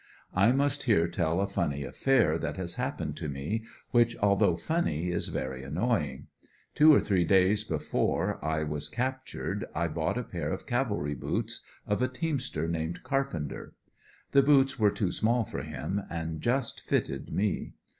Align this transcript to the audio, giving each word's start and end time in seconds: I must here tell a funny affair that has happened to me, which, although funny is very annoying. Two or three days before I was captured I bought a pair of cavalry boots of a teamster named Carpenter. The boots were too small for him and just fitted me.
I 0.33 0.51
must 0.51 0.85
here 0.85 1.07
tell 1.07 1.39
a 1.39 1.47
funny 1.47 1.83
affair 1.83 2.39
that 2.39 2.57
has 2.57 2.73
happened 2.73 3.15
to 3.17 3.29
me, 3.29 3.65
which, 3.91 4.17
although 4.17 4.55
funny 4.55 5.11
is 5.11 5.27
very 5.27 5.61
annoying. 5.63 6.25
Two 6.73 6.91
or 6.91 6.99
three 6.99 7.23
days 7.23 7.63
before 7.63 8.43
I 8.43 8.63
was 8.63 8.89
captured 8.89 9.63
I 9.75 9.87
bought 9.89 10.17
a 10.17 10.23
pair 10.23 10.49
of 10.49 10.65
cavalry 10.65 11.13
boots 11.13 11.61
of 11.85 12.01
a 12.01 12.07
teamster 12.07 12.67
named 12.67 13.03
Carpenter. 13.03 13.75
The 14.31 14.41
boots 14.41 14.79
were 14.79 14.89
too 14.89 15.11
small 15.11 15.45
for 15.45 15.61
him 15.61 16.01
and 16.09 16.41
just 16.41 16.79
fitted 16.81 17.31
me. 17.31 17.73